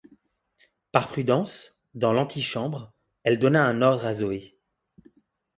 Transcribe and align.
Par 0.91 1.09
prudence, 1.09 1.77
dans 1.93 2.11
l'antichambre, 2.11 2.91
elle 3.21 3.37
donna 3.37 3.63
un 3.63 3.83
ordre 3.83 4.07
à 4.07 4.15
Zoé. 4.15 4.57